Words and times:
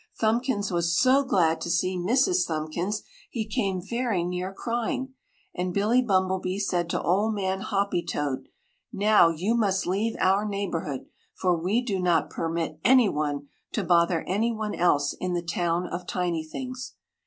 Thumbkins 0.19 0.71
was 0.71 0.97
so 0.99 1.23
glad 1.23 1.61
to 1.61 1.69
see 1.69 1.95
Mrs. 1.95 2.47
Thumbkins 2.47 3.03
he 3.29 3.45
came 3.45 3.79
very 3.87 4.23
near 4.23 4.51
crying. 4.51 5.13
And 5.53 5.75
Billy 5.75 6.01
Bumblebee 6.01 6.57
said 6.57 6.89
to 6.89 7.01
Old 7.03 7.35
Man 7.35 7.59
Hoppy 7.61 8.03
toad, 8.03 8.47
"Now 8.91 9.29
you 9.29 9.53
must 9.53 9.85
leave 9.85 10.15
our 10.19 10.43
neighborhood, 10.43 11.05
for 11.35 11.55
we 11.55 11.83
do 11.83 11.99
not 11.99 12.31
permit 12.31 12.79
anyone 12.83 13.47
to 13.73 13.83
bother 13.83 14.23
anyone 14.25 14.73
else 14.73 15.13
in 15.19 15.33
the 15.35 15.43
Town 15.43 15.85
of 15.85 16.07
Tinythings." 16.07 16.93